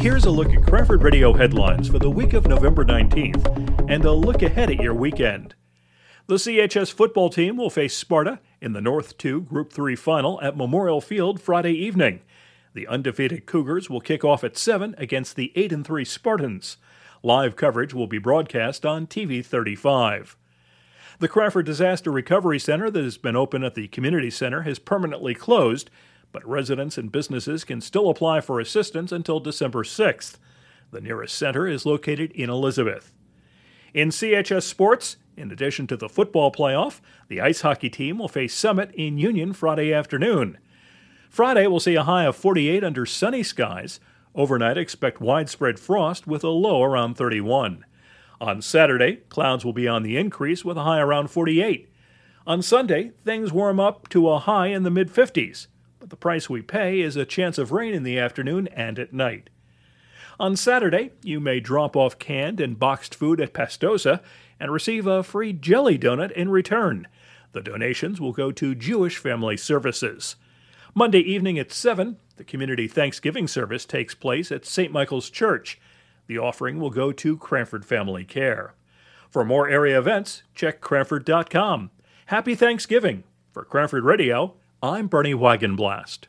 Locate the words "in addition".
35.36-35.86